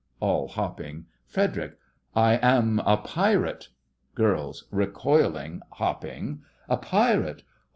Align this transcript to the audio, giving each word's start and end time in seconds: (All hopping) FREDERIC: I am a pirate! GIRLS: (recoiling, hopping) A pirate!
(All 0.19 0.47
hopping) 0.47 1.05
FREDERIC: 1.27 1.77
I 2.15 2.37
am 2.41 2.79
a 2.79 2.97
pirate! 2.97 3.67
GIRLS: 4.15 4.63
(recoiling, 4.71 5.61
hopping) 5.73 6.41
A 6.67 6.77
pirate! 6.77 7.43